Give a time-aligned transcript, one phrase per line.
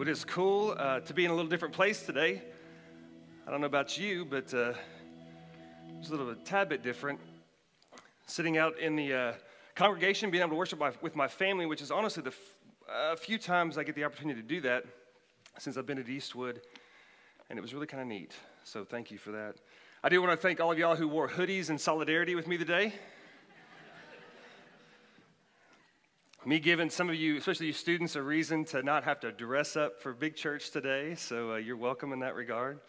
[0.00, 2.40] Well, it is cool uh, to be in a little different place today.
[3.46, 4.72] I don't know about you, but uh,
[5.98, 7.20] it's a little a tad bit different.
[8.26, 9.32] Sitting out in the uh,
[9.74, 12.32] congregation, being able to worship my, with my family, which is honestly the
[13.10, 14.86] f- few times I get the opportunity to do that
[15.58, 16.62] since I've been at Eastwood,
[17.50, 18.32] and it was really kind of neat.
[18.64, 19.56] So thank you for that.
[20.02, 22.56] I do want to thank all of y'all who wore hoodies in solidarity with me
[22.56, 22.94] today.
[26.46, 29.76] Me giving some of you, especially you students, a reason to not have to dress
[29.76, 31.14] up for big church today.
[31.14, 32.80] So uh, you're welcome in that regard.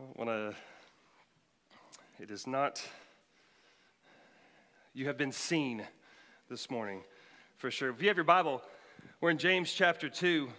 [0.00, 0.54] I want to,
[2.20, 2.82] it is not,
[4.92, 5.84] you have been seen
[6.50, 7.02] this morning
[7.58, 7.90] for sure.
[7.90, 8.60] If you have your Bible,
[9.20, 10.46] we're in James chapter 2.
[10.46, 10.52] We're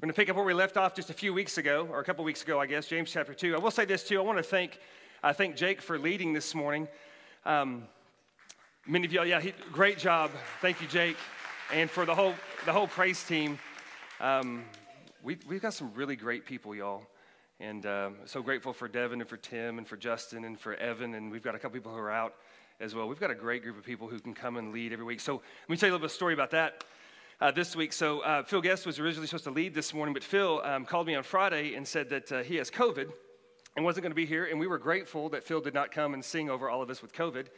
[0.00, 2.04] going to pick up where we left off just a few weeks ago, or a
[2.04, 3.56] couple weeks ago, I guess, James chapter 2.
[3.56, 4.18] I will say this too.
[4.18, 4.78] I want to thank,
[5.24, 6.86] I thank Jake for leading this morning.
[7.44, 7.88] Um,
[8.88, 10.30] Many of y'all, yeah, he, great job.
[10.60, 11.16] Thank you, Jake,
[11.72, 12.36] and for the whole
[12.66, 13.58] the whole praise team.
[14.20, 14.64] Um,
[15.24, 17.02] we, we've got some really great people, y'all,
[17.58, 21.14] and um, so grateful for Devin and for Tim and for Justin and for Evan,
[21.14, 22.34] and we've got a couple people who are out
[22.78, 23.08] as well.
[23.08, 25.18] We've got a great group of people who can come and lead every week.
[25.18, 26.84] So let me tell you a little bit of story about that.
[27.40, 27.92] Uh, this week.
[27.92, 31.06] So, uh, Phil Guest was originally supposed to lead this morning, but Phil um, called
[31.06, 33.10] me on Friday and said that uh, he has COVID
[33.74, 34.46] and wasn't going to be here.
[34.46, 37.02] And we were grateful that Phil did not come and sing over all of us
[37.02, 37.48] with COVID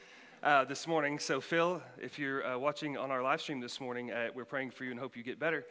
[0.42, 1.18] uh, this morning.
[1.18, 4.70] So, Phil, if you're uh, watching on our live stream this morning, uh, we're praying
[4.70, 5.64] for you and hope you get better.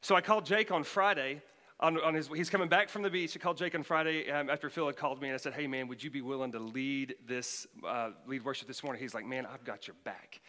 [0.00, 1.42] So, I called Jake on Friday.
[1.78, 3.36] On, on his, he's coming back from the beach.
[3.36, 5.66] I called Jake on Friday um, after Phil had called me, and I said, "Hey,
[5.66, 9.26] man, would you be willing to lead this uh, lead worship this morning?" He's like,
[9.26, 10.40] "Man, I've got your back."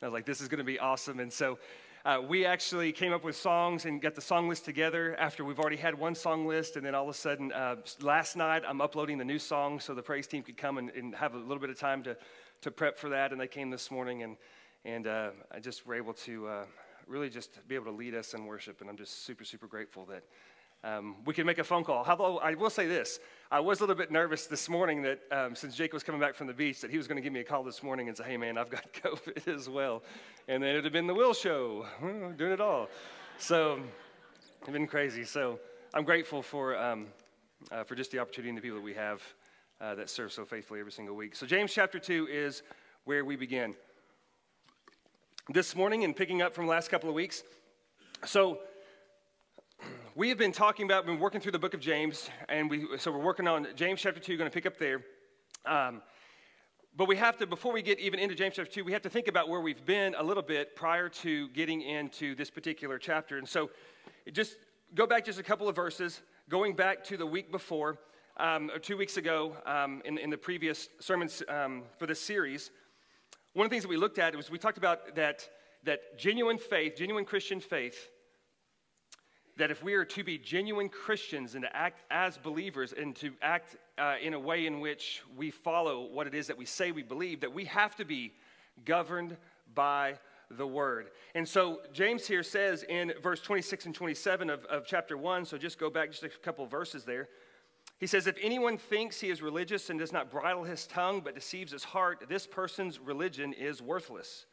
[0.00, 1.58] And I was like, "This is going to be awesome." And so
[2.06, 5.58] uh, we actually came up with songs and got the song list together after we've
[5.58, 6.76] already had one song list.
[6.76, 9.92] And then all of a sudden, uh, last night, I'm uploading the new song so
[9.92, 12.16] the praise team could come and, and, have a little bit of time to
[12.62, 14.36] to prep for that, and they came this morning, and
[14.84, 16.64] and uh, I just were able to uh,
[17.06, 20.04] really just be able to lead us in worship, and I'm just super super grateful
[20.06, 20.24] that.
[20.84, 22.04] Um, we can make a phone call.
[22.06, 23.18] Although I will say this,
[23.50, 26.34] I was a little bit nervous this morning that um, since Jake was coming back
[26.34, 28.16] from the beach, that he was going to give me a call this morning and
[28.16, 30.02] say, "Hey, man, I've got COVID as well,"
[30.48, 31.86] and then it'd have been the Will Show,
[32.36, 32.88] doing it all.
[33.38, 33.80] So
[34.60, 35.24] it's been crazy.
[35.24, 35.58] So
[35.94, 37.06] I'm grateful for um,
[37.72, 39.22] uh, for just the opportunity and the people that we have
[39.80, 41.34] uh, that serve so faithfully every single week.
[41.34, 42.62] So, James chapter 2 is
[43.04, 43.74] where we begin.
[45.48, 47.42] This morning, and picking up from the last couple of weeks,
[48.24, 48.58] so
[50.14, 53.12] we have been talking about, been working through the book of James, and we, so
[53.12, 55.02] we're working on James chapter 2, going to pick up there.
[55.64, 56.02] Um,
[56.96, 59.10] but we have to, before we get even into James chapter 2, we have to
[59.10, 63.36] think about where we've been a little bit prior to getting into this particular chapter.
[63.36, 63.68] And so
[64.32, 64.56] just
[64.94, 67.98] go back just a couple of verses, going back to the week before
[68.38, 72.70] um, two weeks ago um, in, in, the previous sermons um, for this series,
[73.54, 75.48] one of the things that we looked at was we talked about that,
[75.84, 78.10] that genuine faith, genuine Christian faith,
[79.56, 83.32] that if we are to be genuine Christians and to act as believers and to
[83.40, 86.92] act uh, in a way in which we follow what it is that we say
[86.92, 88.34] we believe, that we have to be
[88.84, 89.36] governed
[89.74, 90.18] by
[90.50, 91.08] the word.
[91.34, 95.56] And so James here says in verse 26 and 27 of, of chapter 1, so
[95.56, 97.28] just go back just a couple verses there.
[97.98, 101.34] He says, If anyone thinks he is religious and does not bridle his tongue but
[101.34, 104.46] deceives his heart, this person's religion is worthless.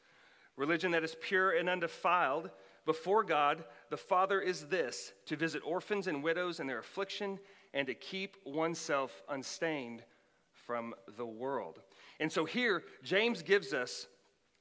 [0.55, 2.51] Religion that is pure and undefiled
[2.85, 7.39] before God, the Father, is this to visit orphans and widows in their affliction
[7.73, 10.03] and to keep oneself unstained
[10.51, 11.79] from the world.
[12.19, 14.07] And so here, James gives us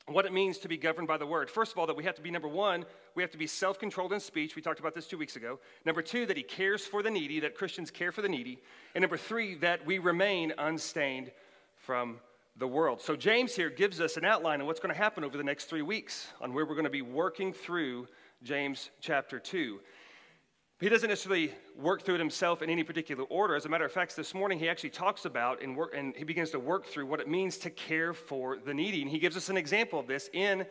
[0.07, 1.49] what it means to be governed by the word.
[1.49, 3.79] First of all, that we have to be number one, we have to be self
[3.79, 4.57] controlled in speech.
[4.57, 5.61] We talked about this two weeks ago.
[5.85, 8.61] Number two, that he cares for the needy, that Christians care for the needy.
[8.95, 11.31] And number three, that we remain unstained
[11.77, 12.19] from
[12.57, 13.01] the world.
[13.01, 15.67] So, James here gives us an outline of what's going to happen over the next
[15.67, 18.09] three weeks on where we're going to be working through
[18.43, 19.81] James chapter 2.
[20.83, 23.55] He doesn't necessarily work through it himself in any particular order.
[23.55, 26.25] As a matter of fact, this morning he actually talks about and, work, and he
[26.25, 29.01] begins to work through what it means to care for the needy.
[29.01, 30.67] And he gives us an example of this in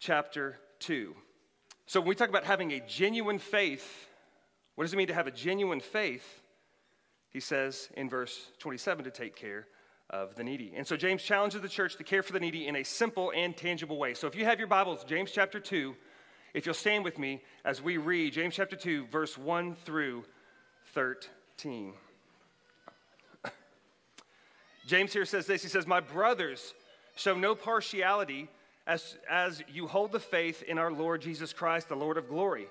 [0.00, 1.14] chapter 2.
[1.84, 4.08] So when we talk about having a genuine faith,
[4.76, 6.40] what does it mean to have a genuine faith?
[7.28, 9.66] He says in verse 27 to take care
[10.08, 10.72] of the needy.
[10.74, 13.54] And so James challenges the church to care for the needy in a simple and
[13.54, 14.14] tangible way.
[14.14, 15.94] So if you have your Bibles, James chapter 2,
[16.54, 20.24] if you'll stand with me as we read James chapter 2, verse 1 through
[20.94, 21.92] 13.
[24.86, 26.74] James here says this He says, My brothers,
[27.16, 28.48] show no partiality
[28.86, 32.68] as, as you hold the faith in our Lord Jesus Christ, the Lord of glory.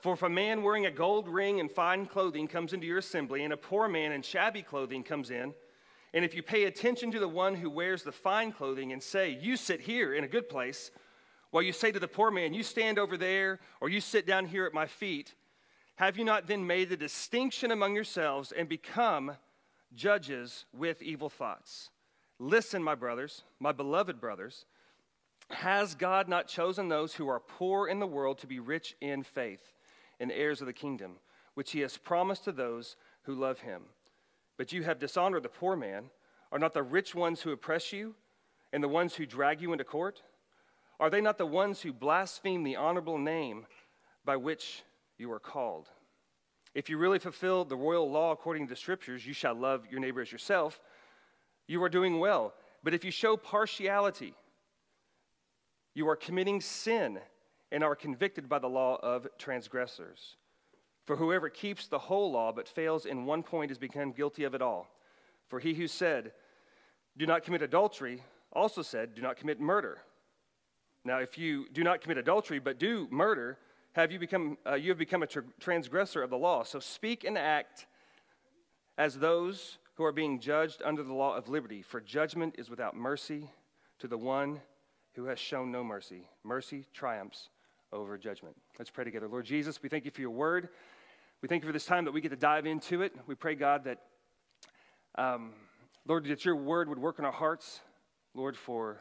[0.00, 3.42] For if a man wearing a gold ring and fine clothing comes into your assembly,
[3.42, 5.54] and a poor man in shabby clothing comes in,
[6.12, 9.30] and if you pay attention to the one who wears the fine clothing and say,
[9.40, 10.90] You sit here in a good place,
[11.54, 14.46] While you say to the poor man, You stand over there, or you sit down
[14.46, 15.36] here at my feet,
[15.94, 19.36] have you not then made the distinction among yourselves and become
[19.94, 21.90] judges with evil thoughts?
[22.40, 24.66] Listen, my brothers, my beloved brothers.
[25.50, 29.22] Has God not chosen those who are poor in the world to be rich in
[29.22, 29.62] faith
[30.18, 31.20] and heirs of the kingdom,
[31.54, 32.96] which he has promised to those
[33.26, 33.82] who love him?
[34.56, 36.10] But you have dishonored the poor man.
[36.50, 38.16] Are not the rich ones who oppress you
[38.72, 40.20] and the ones who drag you into court?
[41.00, 43.66] Are they not the ones who blaspheme the honorable name
[44.24, 44.82] by which
[45.18, 45.88] you are called?
[46.74, 50.00] If you really fulfill the royal law according to the scriptures, you shall love your
[50.00, 50.80] neighbor as yourself,
[51.66, 52.54] you are doing well.
[52.82, 54.34] But if you show partiality,
[55.94, 57.20] you are committing sin
[57.72, 60.36] and are convicted by the law of transgressors.
[61.04, 64.54] For whoever keeps the whole law but fails in one point is become guilty of
[64.54, 64.88] it all.
[65.48, 66.32] For he who said,
[67.16, 69.98] Do not commit adultery, also said, Do not commit murder.
[71.04, 73.58] Now, if you do not commit adultery but do murder,
[73.92, 75.28] have you become uh, you have become a
[75.60, 76.64] transgressor of the law.
[76.64, 77.86] So speak and act
[78.98, 82.96] as those who are being judged under the law of liberty, for judgment is without
[82.96, 83.50] mercy
[84.00, 84.60] to the one
[85.14, 86.28] who has shown no mercy.
[86.42, 87.50] Mercy triumphs
[87.92, 88.56] over judgment.
[88.78, 89.28] Let's pray together.
[89.28, 90.68] Lord Jesus, we thank you for your word.
[91.40, 93.12] We thank you for this time that we get to dive into it.
[93.26, 93.98] We pray, God, that,
[95.16, 95.52] um,
[96.06, 97.80] Lord, that your word would work in our hearts,
[98.34, 99.00] Lord, for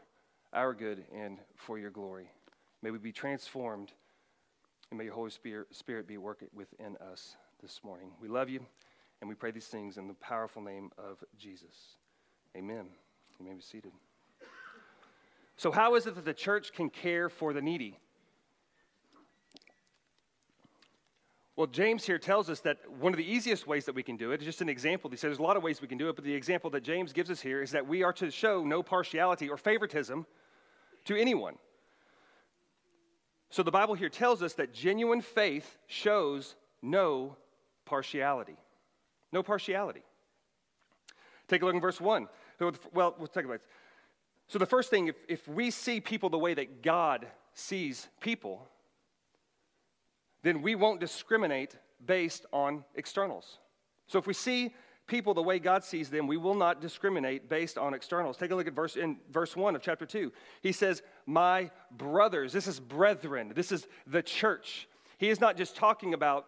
[0.53, 2.29] our good and for your glory.
[2.81, 3.91] May we be transformed,
[4.91, 8.11] and may your Holy Spirit, Spirit be working within us this morning.
[8.21, 8.59] We love you,
[9.21, 11.97] and we pray these things in the powerful name of Jesus.
[12.55, 12.85] Amen.
[13.39, 13.91] You may be seated.
[15.55, 17.97] So, how is it that the church can care for the needy?
[21.55, 24.31] Well, James here tells us that one of the easiest ways that we can do
[24.31, 25.09] it is just an example.
[25.11, 26.83] He says there's a lot of ways we can do it, but the example that
[26.83, 30.25] James gives us here is that we are to show no partiality or favoritism
[31.05, 31.55] to anyone.
[33.49, 37.37] So the Bible here tells us that genuine faith shows no
[37.85, 38.57] partiality.
[39.31, 40.03] No partiality.
[41.47, 42.27] Take a look in verse 1.
[42.59, 43.61] Well, we'll talk about it.
[44.47, 48.67] So, the first thing, if, if we see people the way that God sees people,
[50.43, 53.59] then we won't discriminate based on externals.
[54.07, 54.73] So, if we see
[55.07, 58.37] people the way God sees them, we will not discriminate based on externals.
[58.37, 60.31] Take a look at verse in verse 1 of chapter 2.
[60.61, 63.51] He says, "My brothers." This is brethren.
[63.55, 64.87] This is the church.
[65.17, 66.47] He is not just talking about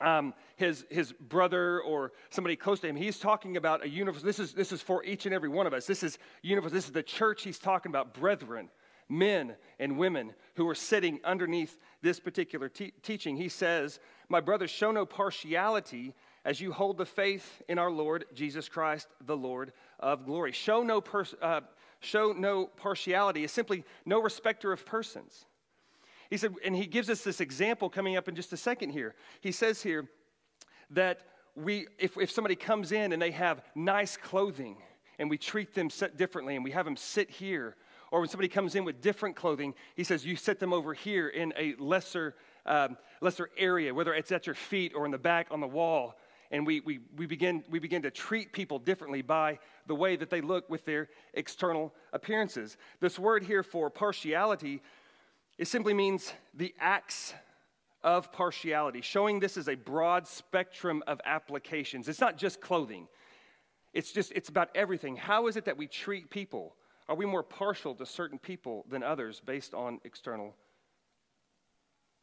[0.00, 2.96] um, his, his brother or somebody close to him.
[2.96, 4.22] He's talking about a universe.
[4.22, 5.86] This is, this is for each and every one of us.
[5.86, 6.72] This is universe.
[6.72, 8.68] This is the church he's talking about, brethren,
[9.08, 13.36] men and women who are sitting underneath this particular te- teaching.
[13.36, 18.24] He says, My brothers, show no partiality as you hold the faith in our Lord
[18.34, 20.52] Jesus Christ, the Lord of glory.
[20.52, 21.60] Show no, pers- uh,
[22.00, 25.46] show no partiality is simply no respecter of persons.
[26.30, 29.14] He said, and he gives us this example coming up in just a second here.
[29.40, 30.08] He says here
[30.90, 31.20] that
[31.54, 34.78] we, if, if somebody comes in and they have nice clothing
[35.18, 37.76] and we treat them differently and we have them sit here,
[38.10, 41.28] or when somebody comes in with different clothing, he says, you set them over here
[41.28, 42.34] in a lesser,
[42.66, 46.14] um, lesser area, whether it's at your feet or in the back on the wall.
[46.52, 50.30] And we, we, we, begin, we begin to treat people differently by the way that
[50.30, 52.76] they look with their external appearances.
[53.00, 54.80] This word here for partiality
[55.58, 57.34] it simply means the acts
[58.02, 62.08] of partiality, showing this is a broad spectrum of applications.
[62.08, 63.06] It's not just clothing.
[63.92, 65.16] It's just it's about everything.
[65.16, 66.74] How is it that we treat people?
[67.08, 70.56] Are we more partial to certain people than others based on external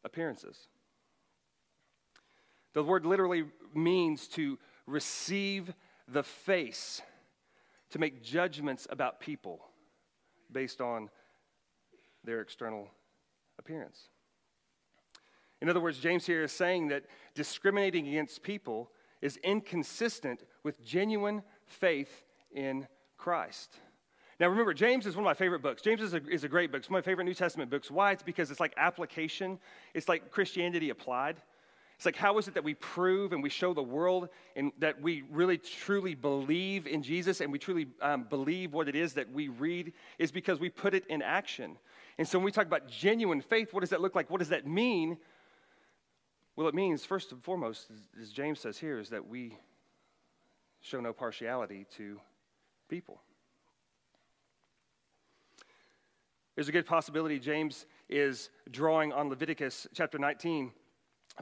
[0.04, 0.68] appearances?
[2.72, 5.72] The word literally means to receive
[6.08, 7.02] the face,
[7.90, 9.60] to make judgments about people
[10.52, 11.10] based on
[12.24, 12.88] their external
[13.58, 14.08] appearance.
[15.60, 21.42] In other words, James here is saying that discriminating against people is inconsistent with genuine
[21.66, 22.86] faith in
[23.18, 23.76] Christ.
[24.38, 25.82] Now, remember, James is one of my favorite books.
[25.82, 26.78] James is a, is a great book.
[26.78, 27.90] It's one of my favorite New Testament books.
[27.90, 28.12] Why?
[28.12, 29.58] It's because it's like application,
[29.92, 31.36] it's like Christianity applied.
[32.00, 35.02] It's like, how is it that we prove and we show the world and that
[35.02, 39.30] we really truly believe in Jesus and we truly um, believe what it is that
[39.30, 39.92] we read?
[40.18, 41.76] Is because we put it in action.
[42.16, 44.30] And so when we talk about genuine faith, what does that look like?
[44.30, 45.18] What does that mean?
[46.56, 49.58] Well, it means, first and foremost, as James says here, is that we
[50.80, 52.18] show no partiality to
[52.88, 53.20] people.
[56.54, 60.72] There's a good possibility James is drawing on Leviticus chapter 19,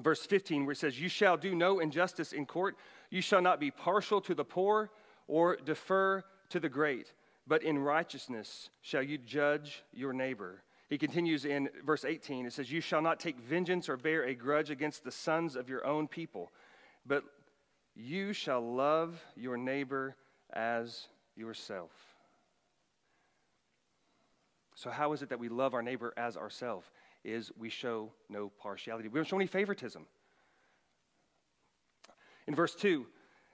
[0.00, 2.76] verse 15, where it says, You shall do no injustice in court,
[3.10, 4.90] you shall not be partial to the poor
[5.26, 7.12] or defer to the great,
[7.46, 10.62] but in righteousness shall you judge your neighbor.
[10.88, 12.46] He continues in verse 18.
[12.46, 15.68] It says, You shall not take vengeance or bear a grudge against the sons of
[15.68, 16.50] your own people,
[17.06, 17.24] but
[17.94, 20.16] you shall love your neighbor
[20.52, 21.90] as yourself.
[24.74, 26.88] So, how is it that we love our neighbor as ourselves?
[27.24, 29.08] Is we show no partiality.
[29.08, 30.06] We don't show any favoritism.
[32.46, 33.06] In verse 2,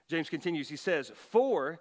[0.07, 1.79] James continues, he says, For,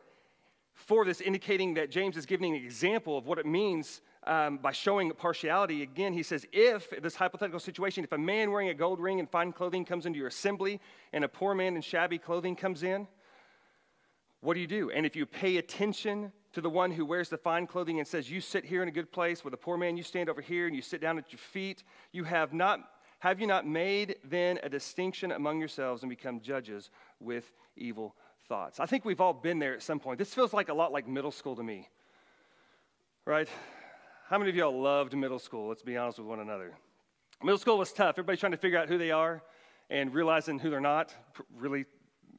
[0.72, 4.72] for this indicating that James is giving an example of what it means um, by
[4.72, 5.82] showing partiality.
[5.82, 9.30] Again, he says, if this hypothetical situation, if a man wearing a gold ring and
[9.30, 10.80] fine clothing comes into your assembly
[11.12, 13.06] and a poor man in shabby clothing comes in,
[14.40, 14.90] what do you do?
[14.90, 18.30] And if you pay attention to the one who wears the fine clothing and says,
[18.30, 20.66] You sit here in a good place, with a poor man, you stand over here
[20.66, 21.82] and you sit down at your feet,
[22.12, 22.80] you have not.
[23.18, 28.14] Have you not made then a distinction among yourselves and become judges with evil
[28.49, 28.80] thoughts?
[28.80, 30.18] I think we've all been there at some point.
[30.18, 31.88] This feels like a lot like middle school to me,
[33.25, 33.49] right?
[34.28, 35.68] How many of y'all loved middle school?
[35.68, 36.75] Let's be honest with one another.
[37.42, 38.14] Middle school was tough.
[38.14, 39.42] Everybody trying to figure out who they are
[39.90, 41.14] and realizing who they're not
[41.56, 41.84] really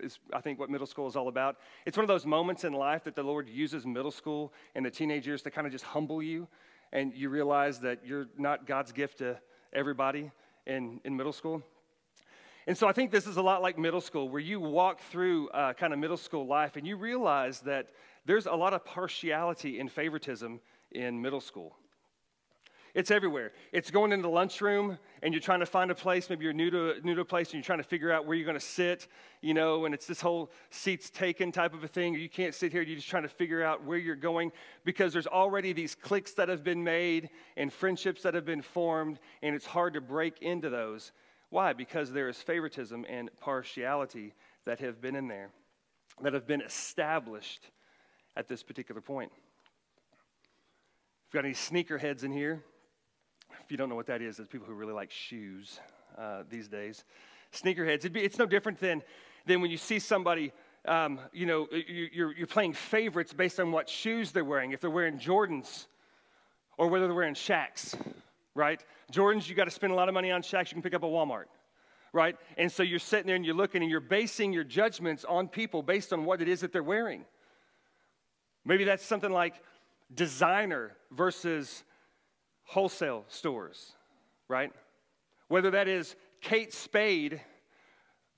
[0.01, 1.57] is, I think, what middle school is all about.
[1.85, 4.91] It's one of those moments in life that the Lord uses middle school and the
[4.91, 6.47] teenage years to kind of just humble you,
[6.91, 9.37] and you realize that you're not God's gift to
[9.73, 10.31] everybody
[10.65, 11.61] in, in middle school.
[12.67, 15.49] And so I think this is a lot like middle school, where you walk through
[15.49, 17.89] uh, kind of middle school life and you realize that
[18.25, 20.59] there's a lot of partiality and favoritism
[20.91, 21.75] in middle school.
[22.95, 23.51] It's everywhere.
[23.73, 26.29] It's going into the lunchroom and you're trying to find a place.
[26.29, 28.37] Maybe you're new to, new to a place and you're trying to figure out where
[28.37, 29.09] you're going to sit,
[29.41, 32.13] you know, and it's this whole seats taken type of a thing.
[32.13, 32.81] You can't sit here.
[32.81, 34.53] You're just trying to figure out where you're going
[34.85, 39.19] because there's already these cliques that have been made and friendships that have been formed,
[39.43, 41.11] and it's hard to break into those.
[41.49, 41.73] Why?
[41.73, 44.33] Because there is favoritism and partiality
[44.63, 45.49] that have been in there,
[46.21, 47.71] that have been established
[48.37, 49.33] at this particular point.
[49.33, 52.63] If you've got any sneakerheads in here,
[53.65, 55.79] if you don't know what that is, it's people who really like shoes
[56.19, 57.03] uh, these days.
[57.51, 59.01] Sneakerheads, be, it's no different than,
[59.47, 60.51] than when you see somebody,
[60.87, 64.71] um, you know, you're, you're playing favorites based on what shoes they're wearing.
[64.71, 65.87] If they're wearing Jordans
[66.77, 67.99] or whether they're wearing Shaqs,
[68.53, 68.83] right?
[69.11, 71.03] Jordans, you got to spend a lot of money on Shaqs you can pick up
[71.03, 71.45] at Walmart,
[72.13, 72.37] right?
[72.59, 75.81] And so you're sitting there and you're looking and you're basing your judgments on people
[75.81, 77.25] based on what it is that they're wearing.
[78.63, 79.55] Maybe that's something like
[80.13, 81.83] designer versus
[82.65, 83.93] wholesale stores,
[84.47, 84.71] right?
[85.47, 87.41] Whether that is Kate Spade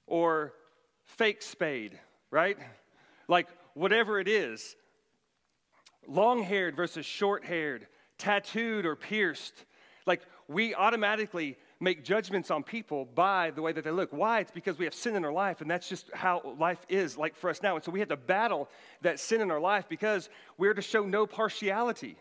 [0.06, 0.54] or
[1.06, 2.00] fake Spade,
[2.32, 2.58] right?
[3.28, 4.76] Like whatever it is,
[6.08, 9.66] long haired versus short haired, tattooed or pierced.
[10.06, 14.10] Like we automatically make judgments on people by the way that they look.
[14.12, 14.40] Why?
[14.40, 17.36] It's because we have sin in our life, and that's just how life is like
[17.36, 17.76] for us now.
[17.76, 18.70] And so we have to battle
[19.02, 22.18] that sin in our life because we're to show no partiality.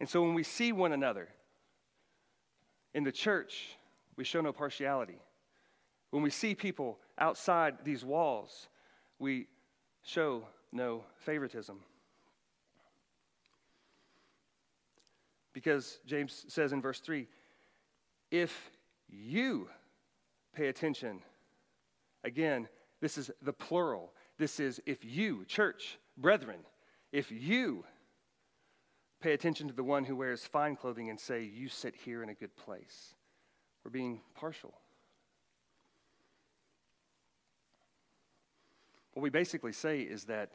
[0.00, 1.28] And so when we see one another
[2.94, 3.76] in the church,
[4.16, 5.20] we show no partiality.
[6.10, 8.68] When we see people outside these walls,
[9.18, 9.46] we
[10.02, 11.78] show no favoritism.
[15.52, 17.28] Because James says in verse 3
[18.30, 18.70] if
[19.08, 19.68] you
[20.54, 21.20] pay attention,
[22.24, 22.68] again,
[23.00, 24.12] this is the plural.
[24.38, 26.60] This is if you, church, brethren,
[27.12, 27.84] if you
[29.20, 32.28] pay attention to the one who wears fine clothing and say, You sit here in
[32.28, 33.14] a good place.
[33.84, 34.74] We're being partial.
[39.12, 40.50] What we basically say is that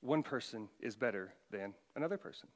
[0.00, 2.48] one person is better than another person.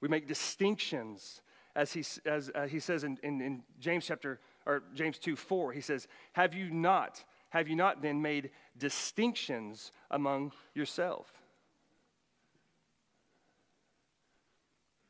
[0.00, 1.42] We make distinctions,
[1.74, 5.72] as he, as, uh, he says in, in, in James chapter, or James 2 4,
[5.72, 11.32] he says, Have you not, have you not then made distinctions among yourself?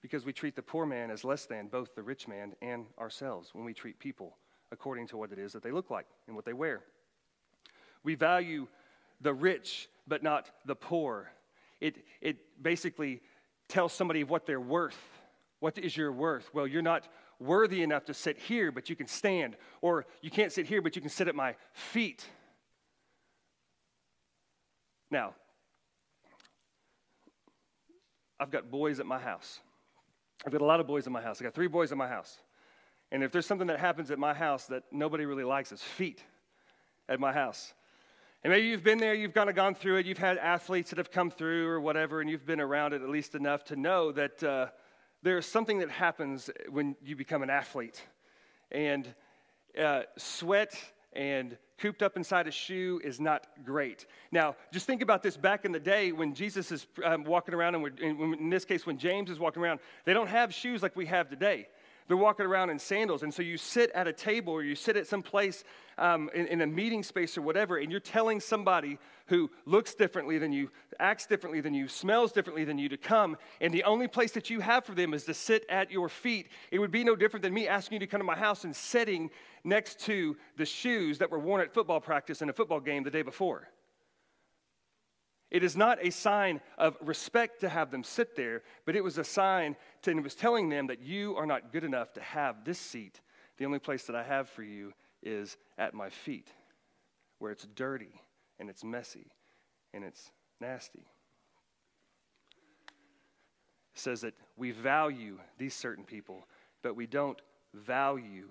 [0.00, 3.50] Because we treat the poor man as less than both the rich man and ourselves
[3.52, 4.36] when we treat people
[4.70, 6.82] according to what it is that they look like and what they wear.
[8.04, 8.68] We value
[9.20, 11.30] the rich but not the poor.
[11.80, 13.20] It, it basically
[13.68, 14.98] tells somebody what they're worth.
[15.60, 16.48] What is your worth?
[16.54, 17.08] Well, you're not
[17.40, 19.56] worthy enough to sit here, but you can stand.
[19.80, 22.26] Or you can't sit here, but you can sit at my feet.
[25.10, 25.34] Now,
[28.40, 29.60] I've got boys at my house.
[30.46, 31.38] I've got a lot of boys at my house.
[31.40, 32.38] I've got three boys at my house.
[33.10, 36.22] And if there's something that happens at my house that nobody really likes, it's feet
[37.08, 37.72] at my house.
[38.44, 40.98] And maybe you've been there, you've kind of gone through it, you've had athletes that
[40.98, 44.12] have come through or whatever, and you've been around it at least enough to know
[44.12, 44.66] that uh,
[45.22, 48.02] there's something that happens when you become an athlete.
[48.70, 49.12] And
[49.78, 50.74] uh, sweat
[51.12, 54.06] and cooped up inside a shoe is not great.
[54.32, 57.74] Now, just think about this back in the day when Jesus is um, walking around,
[57.74, 61.06] and in this case, when James is walking around, they don't have shoes like we
[61.06, 61.68] have today.
[62.08, 63.22] They're walking around in sandals.
[63.22, 65.62] And so you sit at a table or you sit at some place
[65.98, 70.38] um, in, in, a meeting space or whatever, and you're telling somebody who looks differently
[70.38, 74.08] than you, acts differently than you, smells differently than you to come, and the only
[74.08, 76.48] place that you have for them is to sit at your feet.
[76.70, 78.74] It would be no different than me asking you to come to my house and
[78.74, 79.30] sitting
[79.64, 83.10] next to the shoes that were worn at football practice in a football game the
[83.10, 83.68] day before.
[85.50, 89.16] It is not a sign of respect to have them sit there, but it was
[89.16, 92.20] a sign to, and it was telling them that you are not good enough to
[92.20, 93.20] have this seat.
[93.56, 96.52] The only place that I have for you is at my feet,
[97.38, 98.20] where it's dirty
[98.58, 99.26] and it's messy
[99.94, 101.06] and it's nasty.
[103.94, 106.46] It says that we value these certain people,
[106.82, 107.40] but we don't
[107.74, 108.48] value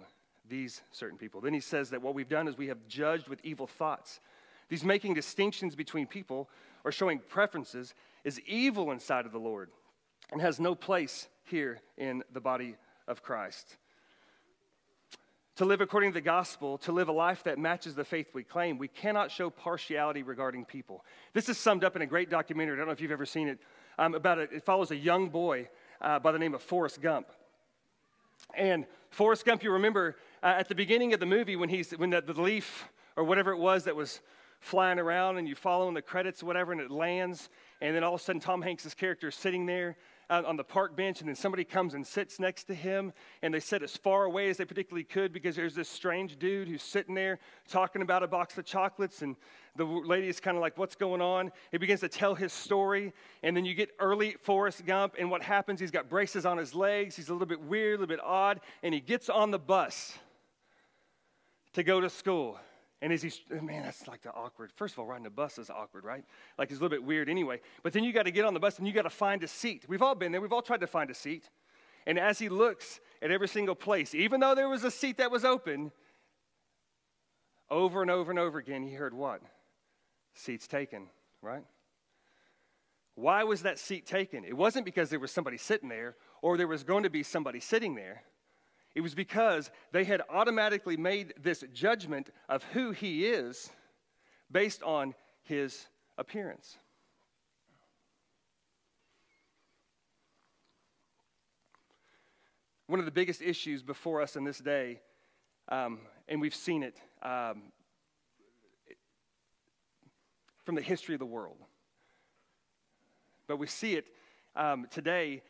[0.50, 1.42] these certain people.
[1.42, 4.20] Then he says that what we've done is we have judged with evil thoughts.
[4.70, 6.50] These making distinctions between people
[6.84, 7.94] or showing preferences
[8.24, 9.70] is evil inside of the Lord
[10.32, 12.76] and has no place here in the body
[13.08, 13.78] of Christ.
[15.58, 18.44] To live according to the gospel, to live a life that matches the faith we
[18.44, 21.04] claim, we cannot show partiality regarding people.
[21.34, 22.76] This is summed up in a great documentary.
[22.76, 23.58] I don't know if you've ever seen it.
[23.98, 25.68] Um, about it, it follows a young boy
[26.00, 27.30] uh, by the name of Forrest Gump.
[28.54, 32.12] And Forrest Gump, you remember uh, at the beginning of the movie when he's when
[32.12, 34.22] the, the leaf or whatever it was that was
[34.60, 37.50] flying around and you follow in the credits, whatever, and it lands.
[37.82, 39.98] And then all of a sudden, Tom Hanks' character is sitting there
[40.30, 43.62] on the park bench, and then somebody comes and sits next to him, and they
[43.62, 47.16] sit as far away as they particularly could because there's this strange dude who's sitting
[47.16, 49.38] there talking about a box of chocolates, and
[49.78, 51.52] the lady is kind of like, What's going on?
[51.72, 55.42] He begins to tell his story, and then you get early Forrest Gump, and what
[55.42, 55.80] happens?
[55.80, 58.60] He's got braces on his legs, he's a little bit weird, a little bit odd,
[58.84, 60.18] and he gets on the bus
[61.74, 62.60] to go to school.
[63.02, 64.72] And as he's, oh, man, that's like the awkward.
[64.76, 66.24] First of all, riding a bus is awkward, right?
[66.58, 67.62] Like it's a little bit weird anyway.
[67.84, 69.48] But then you got to get on the bus and you got to find a
[69.48, 69.86] seat.
[69.88, 70.42] We've all been there.
[70.42, 71.50] We've all tried to find a seat.
[72.08, 75.30] And as he looks at every single place, even though there was a seat that
[75.30, 75.92] was open,
[77.70, 79.42] over and over and over again, he heard what?
[80.34, 81.08] Seats taken,
[81.42, 81.64] right?
[83.16, 84.44] Why was that seat taken?
[84.44, 87.60] It wasn't because there was somebody sitting there or there was going to be somebody
[87.60, 88.24] sitting there.
[88.98, 93.70] It was because they had automatically made this judgment of who he is
[94.52, 95.86] based on his
[96.18, 96.80] appearance.
[102.88, 105.00] One of the biggest issues before us in this day,
[105.70, 107.72] um, and we've seen it um,
[110.66, 111.60] from the history of the world,
[113.46, 114.08] but we see it
[114.56, 115.44] um, today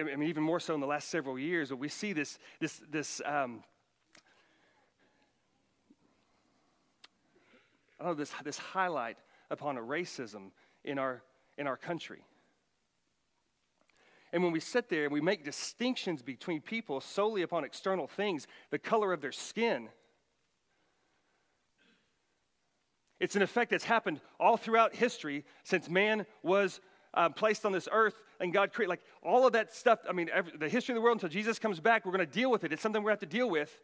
[0.00, 2.80] I mean, even more so in the last several years, but we see this, this,
[2.90, 3.62] this um,
[8.06, 9.18] know, this, this highlight
[9.50, 10.50] upon a racism
[10.84, 11.22] in our,
[11.58, 12.24] in our country.
[14.32, 18.46] And when we sit there and we make distinctions between people solely upon external things,
[18.70, 19.88] the color of their skin,
[23.18, 26.80] it's an effect that's happened all throughout history since man was
[27.16, 30.00] uh, placed on this earth and God created, like all of that stuff.
[30.08, 32.32] I mean, every, the history of the world until Jesus comes back, we're going to
[32.32, 32.72] deal with it.
[32.72, 33.80] It's something we have to deal with.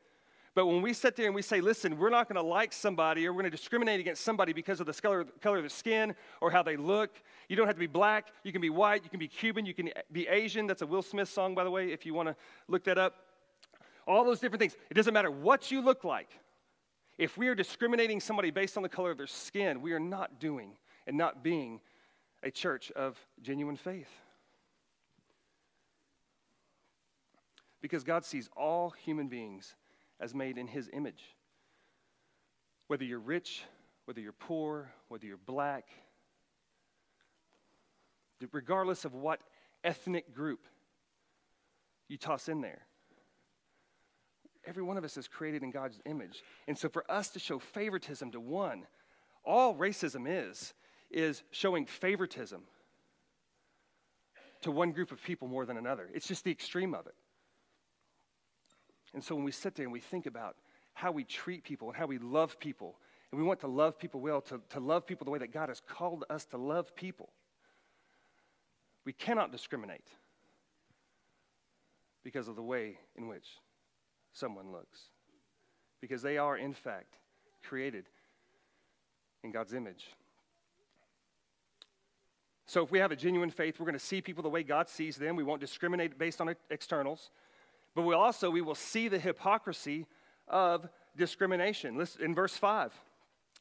[0.54, 3.26] But when we sit there and we say, listen, we're not going to like somebody
[3.26, 6.14] or we're going to discriminate against somebody because of the color, color of their skin
[6.42, 7.10] or how they look,
[7.48, 8.26] you don't have to be black.
[8.44, 9.02] You can be white.
[9.02, 9.64] You can be Cuban.
[9.64, 10.66] You can be Asian.
[10.66, 12.36] That's a Will Smith song, by the way, if you want to
[12.68, 13.14] look that up.
[14.06, 14.76] All those different things.
[14.90, 16.28] It doesn't matter what you look like.
[17.16, 20.38] If we are discriminating somebody based on the color of their skin, we are not
[20.38, 20.72] doing
[21.06, 21.80] and not being
[22.42, 24.10] a church of genuine faith.
[27.80, 29.74] Because God sees all human beings
[30.20, 31.22] as made in His image.
[32.86, 33.64] Whether you're rich,
[34.04, 35.88] whether you're poor, whether you're black,
[38.50, 39.40] regardless of what
[39.84, 40.66] ethnic group
[42.08, 42.82] you toss in there.
[44.64, 46.42] Every one of us is created in God's image.
[46.68, 48.86] And so for us to show favoritism to one,
[49.44, 50.74] all racism is,
[51.12, 52.62] is showing favoritism
[54.62, 56.08] to one group of people more than another.
[56.14, 57.14] It's just the extreme of it.
[59.14, 60.56] And so when we sit there and we think about
[60.94, 62.96] how we treat people and how we love people,
[63.30, 65.68] and we want to love people well, to, to love people the way that God
[65.68, 67.30] has called us to love people,
[69.04, 70.06] we cannot discriminate
[72.22, 73.58] because of the way in which
[74.32, 75.00] someone looks.
[76.00, 77.16] Because they are, in fact,
[77.62, 78.04] created
[79.42, 80.06] in God's image.
[82.72, 84.88] So if we have a genuine faith, we're going to see people the way God
[84.88, 85.36] sees them.
[85.36, 87.28] We won't discriminate based on externals.
[87.94, 90.06] But we also we will see the hypocrisy
[90.48, 91.98] of discrimination.
[91.98, 92.90] Listen, in verse 5,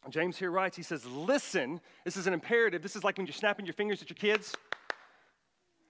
[0.10, 2.82] James here writes, he says, Listen, this is an imperative.
[2.82, 4.56] This is like when you're snapping your fingers at your kids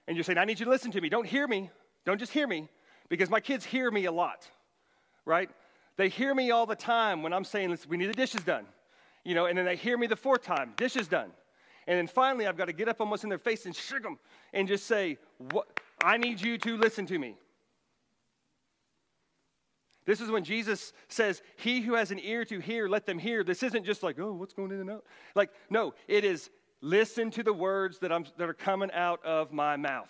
[0.07, 1.07] and you're saying, I need you to listen to me.
[1.07, 1.69] Don't hear me.
[2.05, 2.69] Don't just hear me,
[3.07, 4.49] because my kids hear me a lot,
[5.25, 5.51] right?
[5.95, 8.65] They hear me all the time when I'm saying, we need the dishes done,
[9.23, 11.29] you know, and then they hear me the fourth time, dishes done.
[11.87, 14.19] And then finally, I've got to get up almost in their face and shake them
[14.53, 15.79] and just say, what?
[16.03, 17.35] I need you to listen to me.
[20.05, 23.43] This is when Jesus says, He who has an ear to hear, let them hear.
[23.43, 25.05] This isn't just like, oh, what's going in and out?
[25.35, 26.49] Like, no, it is
[26.81, 30.09] listen to the words that, I'm, that are coming out of my mouth.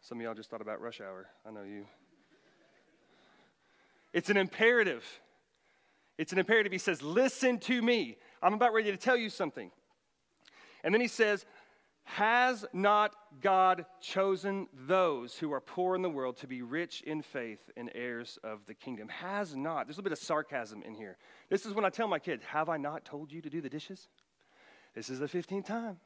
[0.00, 1.28] Some of y'all just thought about rush hour.
[1.46, 1.86] I know you.
[4.12, 5.04] It's an imperative.
[6.18, 6.72] It's an imperative.
[6.72, 8.16] He says, Listen to me.
[8.42, 9.70] I'm about ready to tell you something.
[10.82, 11.44] And then he says,
[12.04, 17.22] Has not God chosen those who are poor in the world to be rich in
[17.22, 19.08] faith and heirs of the kingdom?
[19.08, 19.86] Has not.
[19.86, 21.18] There's a bit of sarcasm in here.
[21.48, 23.70] This is when I tell my kids, Have I not told you to do the
[23.70, 24.08] dishes?
[24.94, 25.98] This is the 15th time.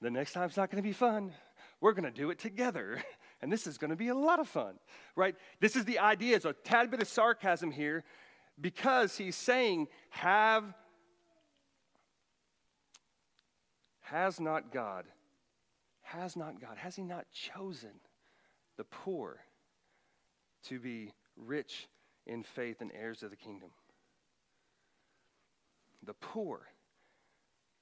[0.00, 1.32] The next time's not going to be fun.
[1.80, 3.02] We're going to do it together.
[3.42, 4.78] And this is going to be a lot of fun,
[5.16, 5.36] right?
[5.60, 6.34] This is the idea.
[6.34, 8.02] It's a tad bit of sarcasm here
[8.58, 10.64] because he's saying, Have,
[14.04, 15.06] has not God,
[16.02, 17.90] has not God, has he not chosen
[18.76, 19.38] the poor
[20.64, 21.88] to be rich
[22.26, 23.70] in faith and heirs of the kingdom?
[26.04, 26.68] The poor.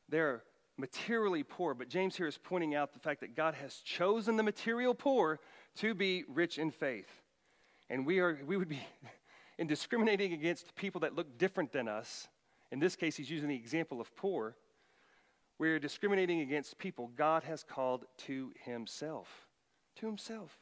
[0.08, 0.44] They're
[0.78, 4.44] materially poor, but James here is pointing out the fact that God has chosen the
[4.44, 5.40] material poor
[5.76, 7.10] to be rich in faith.
[7.90, 8.80] And we, are, we would be,
[9.58, 12.28] in discriminating against people that look different than us,
[12.70, 14.56] in this case, he's using the example of poor,
[15.62, 19.28] we're discriminating against people God has called to himself.
[20.00, 20.58] To himself.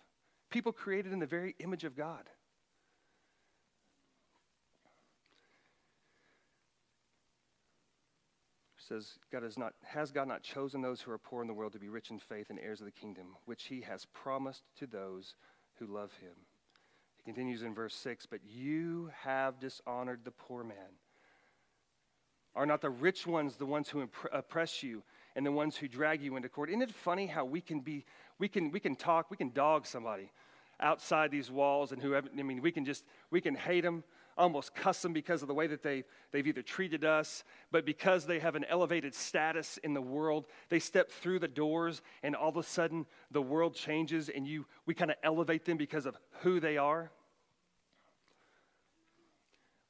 [0.50, 2.28] People created in the very image of God.
[8.76, 11.72] says, God has, not, has God not chosen those who are poor in the world
[11.72, 14.86] to be rich in faith and heirs of the kingdom, which he has promised to
[14.86, 15.34] those
[15.78, 16.34] who love him?
[17.16, 20.98] He continues in verse 6 But you have dishonored the poor man.
[22.54, 25.02] Are not the rich ones the ones who oppress you
[25.36, 26.68] and the ones who drag you into court?
[26.70, 28.04] Isn't it funny how we can be,
[28.38, 30.30] we can, we can talk, we can dog somebody
[30.80, 34.02] outside these walls and whoever, I mean, we can just, we can hate them
[34.40, 38.26] almost cuss them because of the way that they, they've either treated us, but because
[38.26, 42.48] they have an elevated status in the world, they step through the doors and all
[42.48, 46.16] of a sudden the world changes and you, we kind of elevate them because of
[46.40, 47.10] who they are.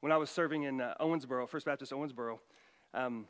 [0.01, 2.39] When I was serving in uh, Owensboro, First Baptist Owensboro,
[2.95, 3.27] um,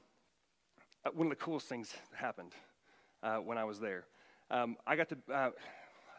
[1.04, 2.52] uh, one of the coolest things happened
[3.24, 4.04] uh, when I was there.
[4.52, 5.50] Um, I got to uh,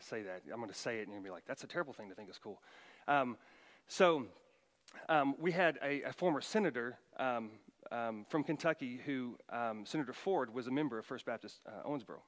[0.01, 0.41] say that.
[0.51, 2.09] I'm going to say it, and you're going to be like, that's a terrible thing
[2.09, 2.61] to think is cool.
[3.07, 3.37] Um,
[3.87, 4.25] so
[5.07, 7.51] um, we had a, a former senator um,
[7.93, 9.37] um, from Kentucky who,
[9.85, 12.19] Senator Ford, was a member of First Baptist uh, Owensboro.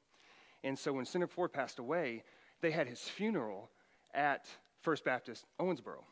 [0.64, 2.24] And so when Senator Ford passed away,
[2.62, 3.70] they had his funeral
[4.14, 4.48] at
[4.80, 6.06] First Baptist Owensboro.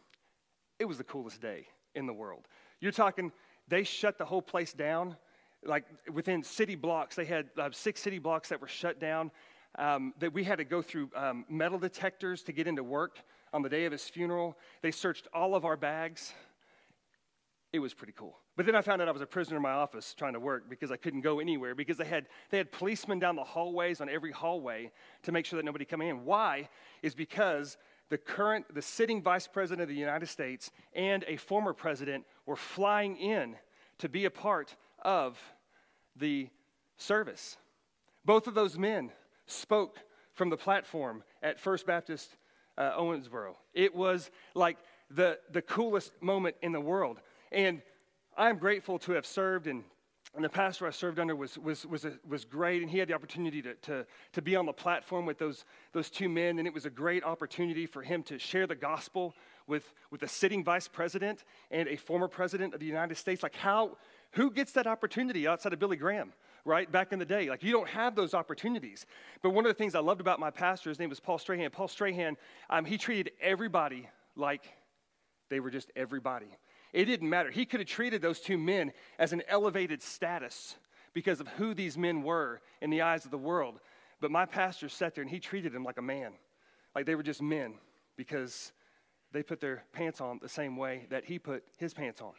[0.77, 2.47] It was the coolest day in the world.
[2.79, 3.31] You're talking,
[3.67, 5.15] they shut the whole place down.
[5.63, 9.31] Like within city blocks, they had uh, six city blocks that were shut down.
[9.77, 13.19] Um, that we had to go through um, metal detectors to get into work
[13.53, 14.57] on the day of his funeral.
[14.81, 16.33] They searched all of our bags.
[17.71, 18.37] It was pretty cool.
[18.57, 20.69] But then I found out I was a prisoner in my office trying to work
[20.69, 24.09] because I couldn't go anywhere because they had, they had policemen down the hallways on
[24.09, 24.91] every hallway
[25.23, 26.25] to make sure that nobody came in.
[26.25, 26.67] Why?
[27.01, 27.77] Is because
[28.11, 32.57] the current, the sitting vice president of the United States and a former president were
[32.57, 33.55] flying in
[33.99, 35.39] to be a part of
[36.17, 36.49] the
[36.97, 37.55] service.
[38.25, 39.11] Both of those men
[39.47, 39.97] spoke
[40.33, 42.35] from the platform at First Baptist
[42.77, 43.55] uh, Owensboro.
[43.73, 44.77] It was like
[45.09, 47.21] the, the coolest moment in the world.
[47.49, 47.81] And
[48.37, 49.85] I'm grateful to have served, and,
[50.33, 53.09] and the pastor I served under was, was, was, a, was great, and he had
[53.09, 56.67] the opportunity to, to, to be on the platform with those, those two men, and
[56.67, 59.35] it was a great opportunity for him to share the gospel
[59.67, 63.43] with, with a sitting vice president and a former president of the United States.
[63.43, 63.97] Like, how,
[64.31, 66.31] who gets that opportunity outside of Billy Graham?
[66.63, 66.91] right?
[66.91, 67.49] Back in the day.
[67.49, 69.07] Like, you don't have those opportunities.
[69.41, 71.71] But one of the things I loved about my pastor, his name was Paul Strahan.
[71.71, 72.37] Paul Strahan,
[72.69, 74.71] um, he treated everybody like
[75.49, 76.55] they were just everybody.
[76.93, 77.49] It didn't matter.
[77.49, 80.75] He could have treated those two men as an elevated status
[81.13, 83.79] because of who these men were in the eyes of the world.
[84.19, 86.33] But my pastor sat there and he treated them like a man,
[86.95, 87.75] like they were just men
[88.17, 88.71] because
[89.31, 92.33] they put their pants on the same way that he put his pants on.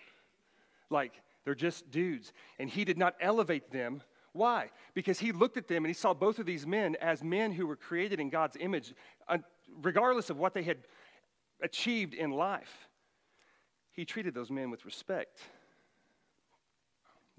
[0.90, 1.12] Like
[1.44, 2.32] they're just dudes.
[2.58, 4.70] And he did not elevate them why?
[4.94, 7.66] Because he looked at them and he saw both of these men as men who
[7.66, 8.94] were created in God's image,
[9.28, 9.38] uh,
[9.82, 10.78] regardless of what they had
[11.62, 12.88] achieved in life.
[13.92, 15.38] He treated those men with respect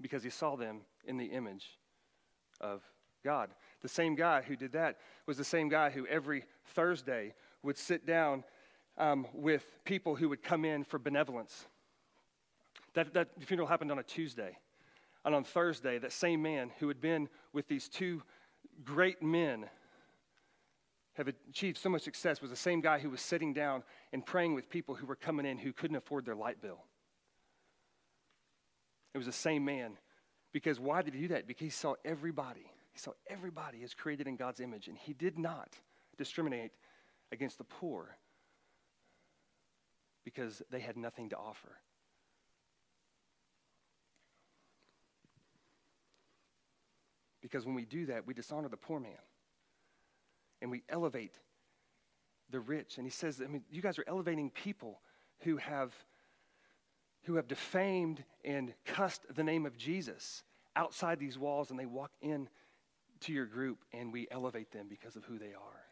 [0.00, 1.78] because he saw them in the image
[2.60, 2.82] of
[3.24, 3.50] God.
[3.82, 8.06] The same guy who did that was the same guy who every Thursday would sit
[8.06, 8.44] down
[8.98, 11.66] um, with people who would come in for benevolence.
[12.94, 14.56] That, that funeral happened on a Tuesday.
[15.24, 18.22] And on Thursday, that same man who had been with these two
[18.84, 19.66] great men
[21.14, 24.54] have achieved so much success was the same guy who was sitting down and praying
[24.54, 26.84] with people who were coming in who couldn't afford their light bill.
[29.14, 29.96] It was the same man.
[30.52, 31.46] Because why did he do that?
[31.46, 32.66] Because he saw everybody.
[32.92, 35.76] He saw everybody as created in God's image, and he did not
[36.16, 36.72] discriminate
[37.32, 38.16] against the poor
[40.24, 41.78] because they had nothing to offer.
[47.42, 49.12] Because when we do that, we dishonor the poor man
[50.64, 51.34] and we elevate
[52.48, 52.96] the rich.
[52.96, 55.02] And he says, I mean, you guys are elevating people
[55.40, 55.92] who have,
[57.24, 60.42] who have defamed and cussed the name of Jesus
[60.74, 62.48] outside these walls, and they walk in
[63.20, 65.84] to your group, and we elevate them because of who they are.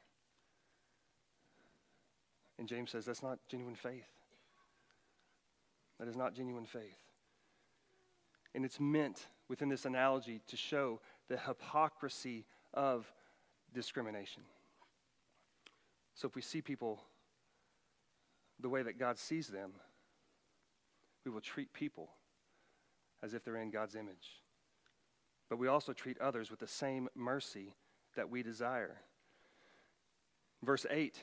[2.59, 4.09] And James says that's not genuine faith.
[6.01, 6.97] That is not genuine faith.
[8.55, 13.13] And it's meant within this analogy to show the hypocrisy of
[13.75, 14.43] discrimination.
[16.15, 17.03] So if we see people
[18.61, 19.73] the way that God sees them,
[21.25, 22.11] we will treat people
[23.23, 24.43] as if they're in God's image.
[25.49, 27.75] But we also treat others with the same mercy
[28.17, 28.97] that we desire.
[30.63, 31.21] Verse 8,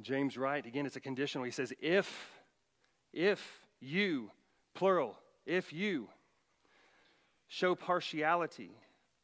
[0.00, 1.44] James Wright, again, it's a conditional.
[1.44, 2.30] He says, If,
[3.12, 4.30] if you,
[4.74, 6.08] plural, if you
[7.48, 8.72] show partiality,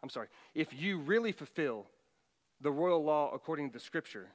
[0.02, 1.86] I'm sorry, if you really fulfill
[2.60, 4.28] the royal law according to the scripture,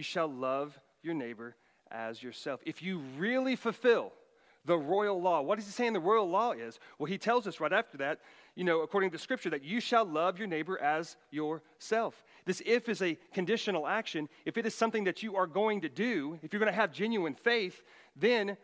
[0.00, 1.54] you shall love your neighbor
[1.90, 2.62] as yourself.
[2.64, 4.12] If you really fulfill
[4.64, 6.80] the royal law, what is he saying the royal law is?
[6.98, 8.20] Well, he tells us right after that,
[8.56, 12.24] you know, according to scripture, that you shall love your neighbor as yourself.
[12.46, 14.30] This if is a conditional action.
[14.46, 16.92] If it is something that you are going to do, if you're going to have
[16.92, 17.82] genuine faith,
[18.16, 18.56] then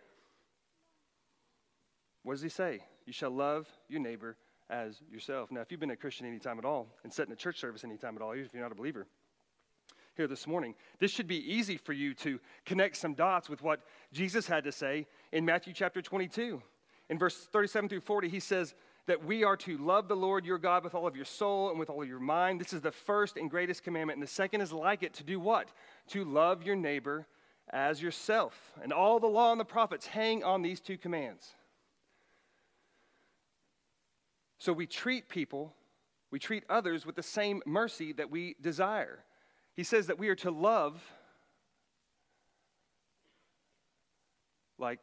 [2.23, 2.81] what does he say?
[3.05, 4.39] You shall love your neighbor
[4.71, 5.51] as yourself.
[5.51, 7.61] Now, if you've been a Christian any time at all and sat in a church
[7.61, 9.07] service any time at all, if you're not a believer,
[10.17, 13.81] here this morning, this should be easy for you to connect some dots with what
[14.13, 16.63] Jesus had to say in Matthew chapter 22.
[17.09, 18.75] In verse 37 through 40, he says
[19.07, 21.79] that we are to love the Lord your God with all of your soul and
[21.79, 22.61] with all of your mind.
[22.61, 24.17] This is the first and greatest commandment.
[24.17, 25.69] And the second is like it to do what?
[26.09, 27.27] To love your neighbor
[27.71, 28.73] as yourself.
[28.83, 31.55] And all the law and the prophets hang on these two commands.
[34.59, 35.75] So we treat people,
[36.31, 39.21] we treat others with the same mercy that we desire.
[39.77, 41.03] He says that we are to love
[44.79, 45.01] like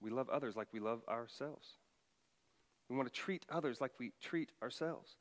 [0.00, 1.68] we love others like we love ourselves.
[2.88, 5.16] We want to treat others like we treat ourselves.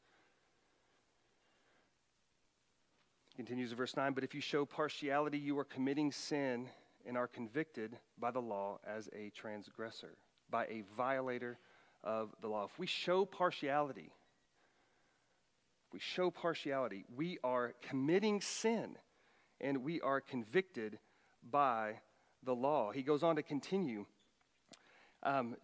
[3.36, 6.68] Continues in verse 9, but if you show partiality, you are committing sin
[7.06, 10.18] and are convicted by the law as a transgressor,
[10.50, 11.60] by a violator
[12.04, 12.66] of the law.
[12.66, 14.12] If we show partiality,
[15.94, 18.98] we show partiality, we are committing sin
[19.60, 21.00] and we are convicted
[21.50, 22.00] by
[22.44, 22.92] the law.
[22.92, 24.06] He goes on to continue
[25.24, 25.56] um,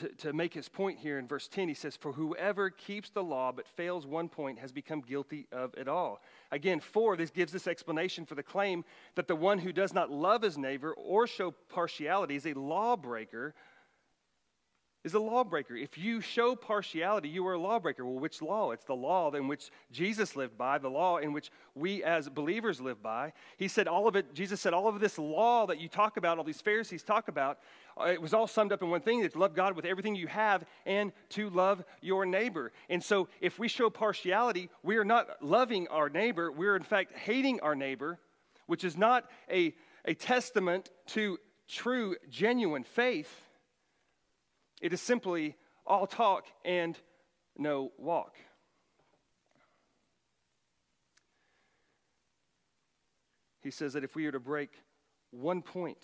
[0.00, 3.22] to, to make his point here in verse 10, he says, For whoever keeps the
[3.22, 6.20] law but fails one point has become guilty of it all.
[6.50, 10.10] Again, four, this gives this explanation for the claim that the one who does not
[10.10, 13.54] love his neighbor or show partiality is a lawbreaker
[15.06, 15.76] is a lawbreaker.
[15.76, 18.04] If you show partiality, you are a lawbreaker.
[18.04, 18.72] Well, which law?
[18.72, 22.80] It's the law in which Jesus lived by, the law in which we as believers
[22.80, 23.32] live by.
[23.56, 26.38] He said all of it, Jesus said, all of this law that you talk about,
[26.38, 27.60] all these Pharisees talk about,
[27.96, 30.16] uh, it was all summed up in one thing that to love God with everything
[30.16, 32.72] you have and to love your neighbor.
[32.90, 37.12] And so if we show partiality, we are not loving our neighbor, we're in fact
[37.16, 38.18] hating our neighbor,
[38.66, 39.72] which is not a,
[40.04, 41.38] a testament to
[41.68, 43.45] true, genuine faith
[44.80, 46.98] it is simply all talk and
[47.56, 48.36] no walk.
[53.62, 54.70] He says that if we are to break
[55.30, 55.98] one point,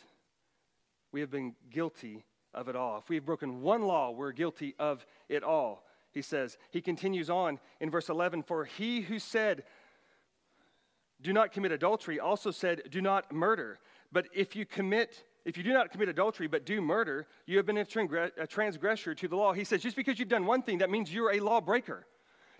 [1.12, 2.98] we have been guilty of it all.
[2.98, 5.84] If we have broken one law, we're guilty of it all.
[6.10, 9.64] He says, he continues on in verse 11 For he who said,
[11.20, 13.78] Do not commit adultery, also said, Do not murder.
[14.10, 17.66] But if you commit if you do not commit adultery but do murder, you have
[17.66, 19.52] been a transgressor to the law.
[19.52, 22.06] He says, just because you've done one thing, that means you're a lawbreaker.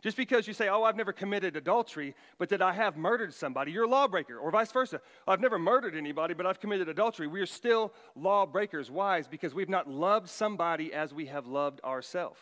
[0.02, 3.70] Just because you say, Oh, I've never committed adultery, but that I have murdered somebody,
[3.70, 5.00] you're a lawbreaker, or vice versa.
[5.28, 7.28] I've never murdered anybody, but I've committed adultery.
[7.28, 8.90] We are still lawbreakers.
[8.90, 9.22] Why?
[9.22, 12.40] Because we've not loved somebody as we have loved ourselves.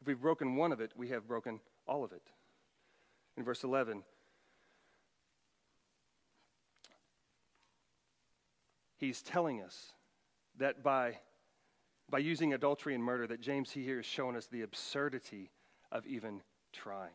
[0.00, 2.22] If we've broken one of it, we have broken all of it.
[3.36, 4.02] In verse 11,
[8.98, 9.92] he's telling us
[10.58, 11.18] that by,
[12.10, 15.50] by using adultery and murder, that James here is showing us the absurdity
[15.90, 17.10] of even trying.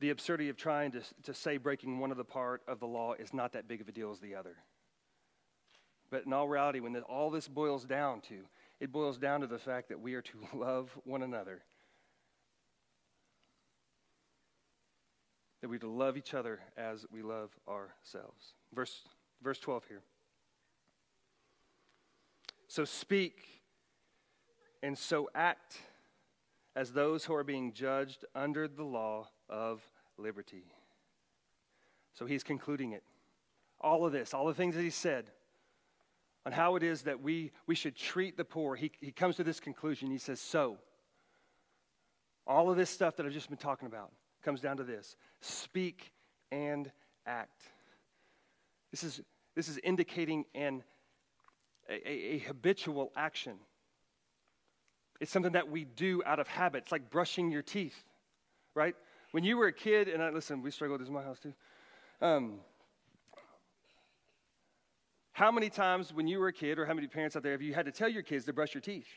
[0.00, 3.14] The absurdity of trying to, to say breaking one of the part of the law
[3.14, 4.56] is not that big of a deal as the other.
[6.10, 8.40] But in all reality, when all this boils down to,
[8.78, 11.62] it boils down to the fact that we are to love one another.
[15.66, 18.54] That we to love each other as we love ourselves.
[18.72, 19.00] Verse,
[19.42, 20.00] verse 12 here.
[22.68, 23.64] So speak
[24.80, 25.78] and so act
[26.76, 29.82] as those who are being judged under the law of
[30.16, 30.62] liberty.
[32.14, 33.02] So he's concluding it.
[33.80, 35.32] All of this, all the things that he said,
[36.44, 39.42] on how it is that we, we should treat the poor, he, he comes to
[39.42, 40.12] this conclusion.
[40.12, 40.78] He says, So,
[42.46, 44.12] all of this stuff that I've just been talking about
[44.46, 46.12] comes down to this speak
[46.52, 46.90] and
[47.26, 47.62] act.
[48.92, 49.20] This is,
[49.56, 50.84] this is indicating an,
[51.90, 53.54] a, a, habitual action.
[55.20, 56.84] It's something that we do out of habit.
[56.84, 58.04] It's like brushing your teeth,
[58.74, 58.94] right?
[59.32, 61.40] When you were a kid, and I, listen, we struggle with this in my house
[61.40, 61.52] too.
[62.22, 62.60] Um,
[65.32, 67.62] how many times when you were a kid, or how many parents out there have
[67.62, 69.08] you had to tell your kids to brush your teeth?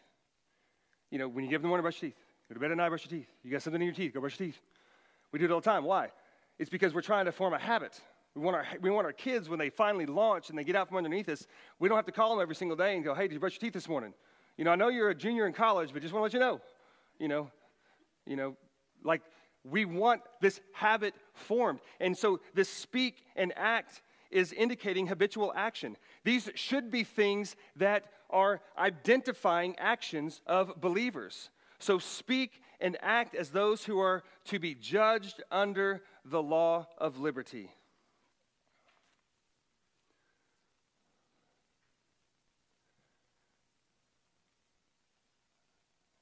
[1.11, 2.77] You know, when you give them the morning, brush your teeth, go to bed at
[2.77, 3.29] night, brush your teeth.
[3.43, 4.59] You got something in your teeth, go brush your teeth.
[5.31, 5.83] We do it all the time.
[5.83, 6.09] Why?
[6.57, 7.99] It's because we're trying to form a habit.
[8.35, 10.87] We want, our, we want our kids, when they finally launch and they get out
[10.87, 11.47] from underneath us,
[11.79, 13.53] we don't have to call them every single day and go, hey, did you brush
[13.53, 14.13] your teeth this morning?
[14.57, 16.39] You know, I know you're a junior in college, but just want to let you
[16.39, 16.61] know.
[17.19, 17.51] You know,
[18.25, 18.55] you know,
[19.03, 19.21] like
[19.63, 21.79] we want this habit formed.
[21.99, 25.97] And so this speak and act is indicating habitual action.
[26.23, 31.49] These should be things that are identifying actions of believers.
[31.79, 37.19] So speak and act as those who are to be judged under the law of
[37.19, 37.71] liberty.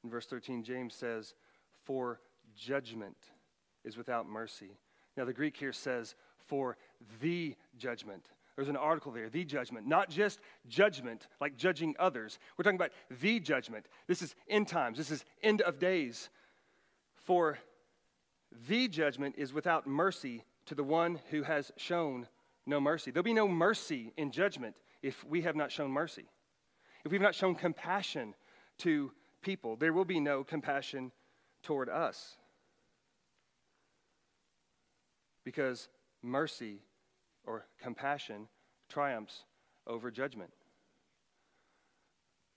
[0.07, 1.33] In verse 13, James says,
[1.83, 2.21] For
[2.55, 3.17] judgment
[3.83, 4.77] is without mercy.
[5.17, 6.15] Now, the Greek here says,
[6.45, 6.77] For
[7.19, 8.23] the judgment.
[8.55, 9.85] There's an article there, the judgment.
[9.85, 12.39] Not just judgment, like judging others.
[12.57, 13.85] We're talking about the judgment.
[14.07, 16.29] This is end times, this is end of days.
[17.27, 17.59] For
[18.69, 22.25] the judgment is without mercy to the one who has shown
[22.65, 23.11] no mercy.
[23.11, 26.23] There'll be no mercy in judgment if we have not shown mercy.
[27.03, 28.33] If we've not shown compassion
[28.79, 29.11] to
[29.41, 31.11] people, there will be no compassion
[31.63, 32.37] toward us.
[35.43, 35.89] Because
[36.21, 36.79] mercy
[37.45, 38.47] or compassion
[38.87, 39.43] triumphs
[39.85, 40.53] over judgment.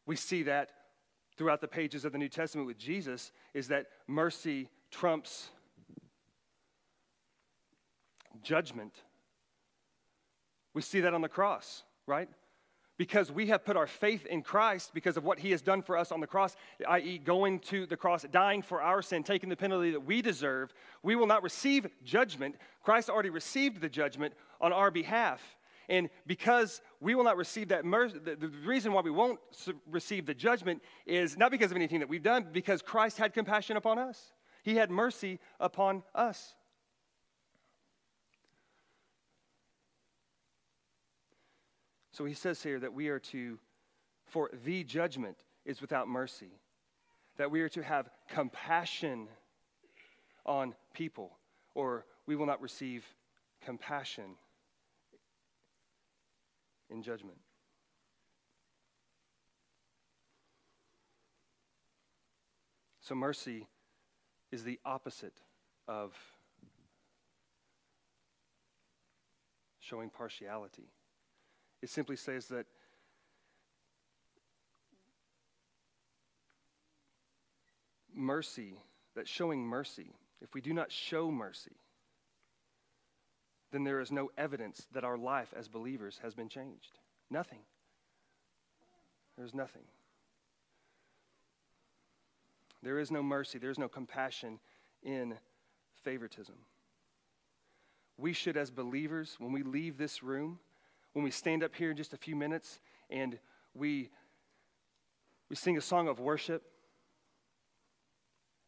[0.07, 0.71] We see that
[1.41, 5.49] throughout the pages of the New Testament with Jesus is that mercy trumps
[8.43, 8.93] judgment.
[10.75, 12.29] We see that on the cross, right?
[12.99, 15.97] Because we have put our faith in Christ because of what he has done for
[15.97, 19.57] us on the cross, i.e., going to the cross, dying for our sin, taking the
[19.57, 22.57] penalty that we deserve, we will not receive judgment.
[22.83, 25.41] Christ already received the judgment on our behalf.
[25.89, 29.41] And because we will not receive that mercy, the, the, reason why we won't
[29.91, 33.77] receive the judgment is not because of anything that we've done, because Christ had compassion
[33.79, 34.33] upon us.
[34.63, 36.55] He had mercy upon us.
[42.13, 43.59] So he says here that we are to,
[44.27, 46.61] for the judgment is without mercy,
[47.39, 49.27] that we are to have compassion
[50.45, 51.39] on people,
[51.75, 53.07] or we will not receive
[53.65, 54.37] compassion
[56.91, 57.39] in judgment.
[63.01, 63.67] So, mercy
[64.53, 65.39] is the opposite
[65.89, 66.13] of
[69.81, 70.93] showing partiality.
[71.83, 72.67] It simply says that
[78.15, 78.75] mercy,
[79.17, 81.77] that showing mercy, if we do not show mercy,
[83.73, 86.99] then there is no evidence that our life as believers has been changed.
[87.31, 87.61] Nothing.
[89.37, 89.85] There's nothing.
[92.83, 94.59] There is no mercy, there is no compassion
[95.03, 95.35] in
[96.03, 96.55] favoritism.
[98.17, 100.59] We should, as believers, when we leave this room,
[101.13, 103.39] when we stand up here in just a few minutes and
[103.75, 104.11] we,
[105.49, 106.63] we sing a song of worship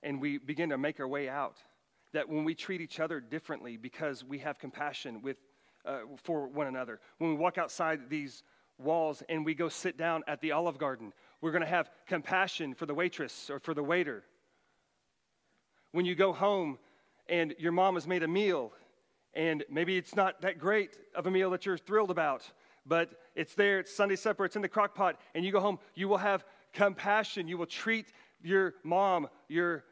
[0.03, 1.59] and we begin to make our way out.
[2.13, 5.39] That when we treat each other differently because we have compassion with,
[5.85, 8.43] uh, for one another, when we walk outside these
[8.79, 12.75] walls and we go sit down at the Olive Garden, we're going to have compassion
[12.75, 14.25] for the waitress or for the waiter.
[15.93, 16.79] When you go home
[17.29, 18.73] and your mom has made a meal
[19.35, 22.51] and maybe it's not that great of a meal that you're thrilled about,
[22.85, 25.79] but it's there, it's Sunday supper, it's in the crock pot, and you go home,
[25.95, 27.49] you will have compassion.
[27.49, 29.85] You will treat your mom, your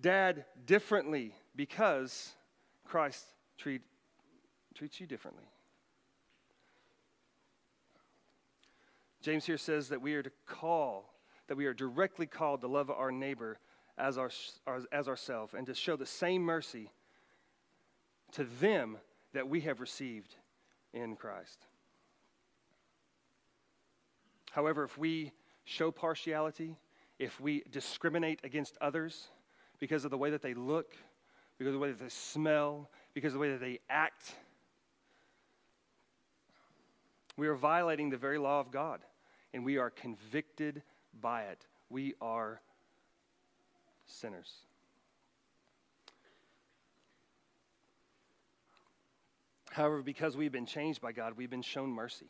[0.00, 2.32] dad differently because
[2.84, 3.24] Christ
[3.56, 3.82] treat,
[4.74, 5.44] treats you differently.
[9.20, 11.12] James here says that we are to call,
[11.48, 13.58] that we are directly called to love our neighbor
[13.96, 14.30] as, our,
[14.92, 16.90] as ourselves and to show the same mercy
[18.32, 18.96] to them
[19.32, 20.36] that we have received
[20.92, 21.66] in Christ.
[24.52, 25.32] However, if we
[25.64, 26.76] show partiality,
[27.18, 29.28] if we discriminate against others
[29.80, 30.94] because of the way that they look,
[31.58, 34.34] because of the way that they smell, because of the way that they act,
[37.36, 39.00] we are violating the very law of God
[39.54, 40.82] and we are convicted
[41.20, 41.66] by it.
[41.88, 42.60] We are
[44.06, 44.52] sinners.
[49.70, 52.26] However, because we've been changed by God, we've been shown mercy.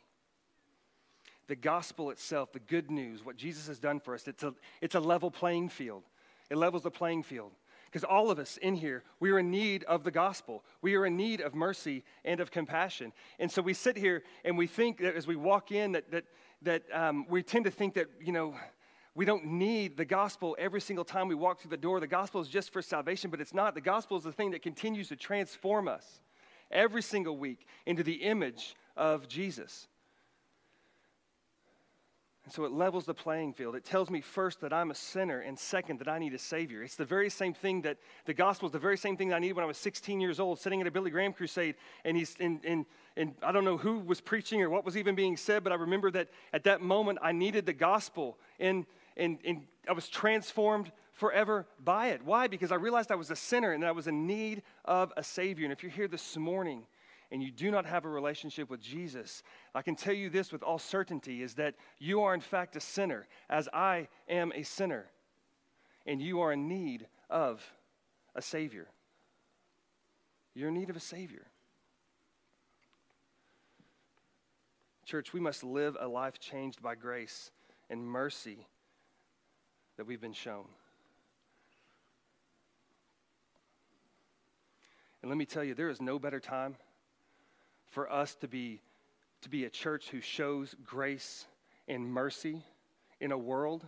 [1.47, 4.93] The gospel itself, the good news, what Jesus has done for us, it's a, it's
[4.93, 6.03] a level playing field.
[6.49, 7.51] It levels the playing field.
[7.85, 10.63] Because all of us in here, we are in need of the gospel.
[10.81, 13.13] We are in need of mercy and of compassion.
[13.39, 16.25] And so we sit here and we think that as we walk in, that, that,
[16.61, 18.53] that um, we tend to think that, you know,
[19.15, 21.99] we don't need the gospel every single time we walk through the door.
[21.99, 23.73] The gospel is just for salvation, but it's not.
[23.73, 26.21] The gospel is the thing that continues to transform us
[26.71, 29.87] every single week into the image of Jesus.
[32.49, 33.75] And so it levels the playing field.
[33.75, 36.81] It tells me first that I'm a sinner, and second, that I need a Savior.
[36.81, 39.39] It's the very same thing that the gospel is the very same thing that I
[39.39, 41.75] needed when I was 16 years old, sitting at a Billy Graham crusade.
[42.03, 45.13] And he's in, in, in, I don't know who was preaching or what was even
[45.13, 48.35] being said, but I remember that at that moment I needed the gospel.
[48.59, 52.25] And, and, and I was transformed forever by it.
[52.25, 52.47] Why?
[52.47, 55.21] Because I realized I was a sinner and that I was in need of a
[55.21, 55.65] Savior.
[55.65, 56.87] And if you're here this morning
[57.31, 59.43] and you do not have a relationship with Jesus,
[59.75, 62.79] I can tell you this with all certainty is that you are in fact a
[62.79, 65.05] sinner, as I am a sinner.
[66.07, 67.63] And you are in need of
[68.33, 68.87] a Savior.
[70.55, 71.45] You're in need of a Savior.
[75.05, 77.51] Church, we must live a life changed by grace
[77.89, 78.67] and mercy
[79.97, 80.65] that we've been shown.
[85.21, 86.75] And let me tell you, there is no better time
[87.89, 88.81] for us to be,
[89.41, 91.45] to be a church who shows grace
[91.87, 92.63] and mercy
[93.19, 93.85] in a world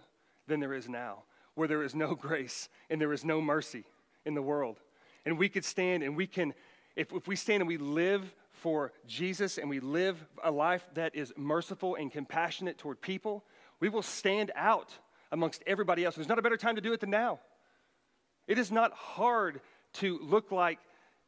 [0.47, 1.23] than there is now,
[1.55, 3.85] where there is no grace and there is no mercy
[4.25, 4.79] in the world.
[5.25, 6.53] And we could stand and we can,
[6.95, 11.15] if, if we stand and we live for Jesus and we live a life that
[11.15, 13.43] is merciful and compassionate toward people,
[13.79, 14.91] we will stand out
[15.31, 16.15] amongst everybody else.
[16.15, 17.39] There's not a better time to do it than now.
[18.47, 19.61] It is not hard
[19.93, 20.79] to look like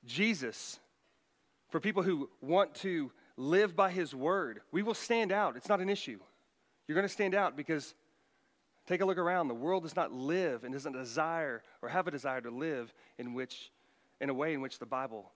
[0.05, 0.79] Jesus,
[1.73, 5.57] for people who want to live by his word, we will stand out.
[5.57, 6.19] It's not an issue.
[6.87, 7.95] You're going to stand out because
[8.85, 9.47] take a look around.
[9.47, 13.33] The world does not live and doesn't desire or have a desire to live in
[13.33, 13.71] which
[14.21, 15.31] in a way in which the Bible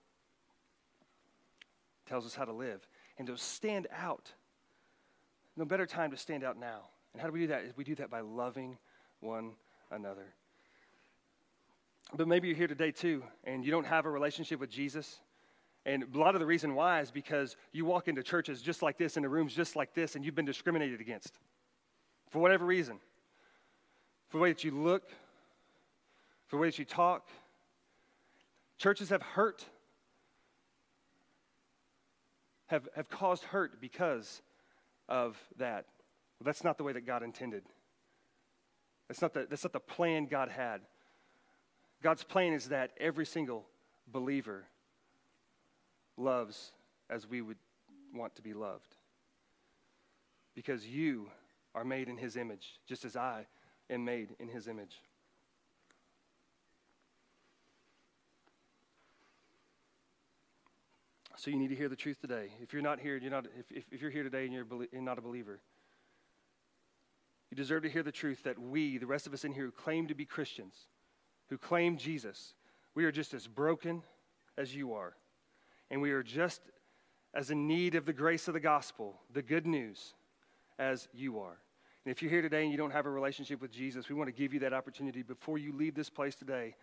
[2.06, 2.86] tells us how to live.
[3.18, 4.30] And to stand out.
[5.56, 6.82] No better time to stand out now.
[7.14, 7.64] And how do we do that?
[7.74, 8.78] We do that by loving
[9.18, 9.54] one
[9.90, 10.34] another.
[12.14, 15.18] But maybe you're here today too, and you don't have a relationship with Jesus.
[15.88, 18.98] And a lot of the reason why is because you walk into churches just like
[18.98, 21.38] this, into rooms just like this, and you've been discriminated against
[22.28, 22.98] for whatever reason.
[24.28, 25.08] For the way that you look,
[26.46, 27.26] for the way that you talk.
[28.76, 29.64] Churches have hurt,
[32.66, 34.42] have, have caused hurt because
[35.08, 35.86] of that.
[36.38, 37.62] Well, that's not the way that God intended.
[39.08, 40.82] That's not the, that's not the plan God had.
[42.02, 43.64] God's plan is that every single
[44.06, 44.66] believer
[46.18, 46.72] loves
[47.08, 47.56] as we would
[48.14, 48.96] want to be loved.
[50.54, 51.30] Because you
[51.74, 53.46] are made in his image, just as I
[53.88, 54.96] am made in his image.
[61.36, 62.48] So you need to hear the truth today.
[62.60, 65.00] If you're not here, you're not, if, if, if you're here today and you're, you're
[65.00, 65.60] not a believer,
[67.50, 69.70] you deserve to hear the truth that we, the rest of us in here who
[69.70, 70.74] claim to be Christians,
[71.48, 72.54] who claim Jesus,
[72.96, 74.02] we are just as broken
[74.58, 75.14] as you are.
[75.90, 76.60] And we are just
[77.34, 80.14] as in need of the grace of the gospel, the good news,
[80.78, 81.58] as you are.
[82.04, 84.28] And if you're here today and you don't have a relationship with Jesus, we want
[84.28, 86.74] to give you that opportunity before you leave this place today.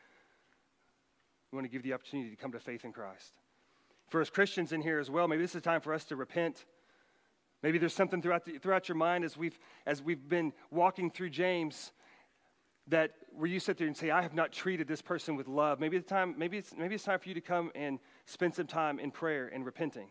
[1.51, 3.33] We want to give you the opportunity to come to faith in Christ.
[4.09, 6.15] For us Christians in here as well, maybe this is a time for us to
[6.15, 6.65] repent.
[7.63, 11.31] Maybe there's something throughout, the, throughout your mind as we've, as we've been walking through
[11.31, 11.91] James
[12.87, 15.79] that where you sit there and say, I have not treated this person with love.
[15.79, 18.67] Maybe, the time, maybe, it's, maybe it's time for you to come and spend some
[18.67, 20.07] time in prayer and repenting.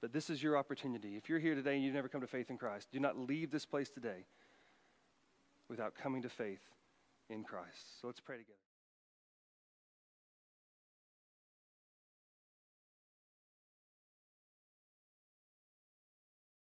[0.00, 1.16] But this is your opportunity.
[1.16, 3.50] If you're here today and you've never come to faith in Christ, do not leave
[3.50, 4.26] this place today
[5.70, 6.60] without coming to faith
[7.30, 8.00] in Christ.
[8.00, 8.63] So let's pray together.